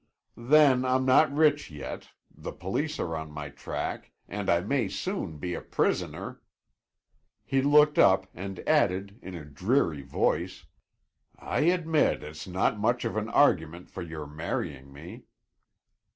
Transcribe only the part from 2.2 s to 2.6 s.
the